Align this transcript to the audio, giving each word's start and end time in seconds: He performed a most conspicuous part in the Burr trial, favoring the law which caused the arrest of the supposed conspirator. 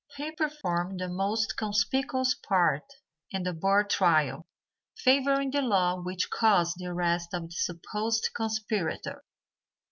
He 0.17 0.31
performed 0.31 0.99
a 0.99 1.07
most 1.07 1.55
conspicuous 1.57 2.33
part 2.33 2.91
in 3.29 3.43
the 3.43 3.53
Burr 3.53 3.83
trial, 3.83 4.47
favoring 4.97 5.51
the 5.51 5.61
law 5.61 6.01
which 6.01 6.31
caused 6.31 6.79
the 6.79 6.87
arrest 6.87 7.35
of 7.35 7.43
the 7.49 7.55
supposed 7.55 8.31
conspirator. 8.35 9.23